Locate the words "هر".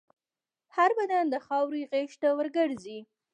0.75-0.89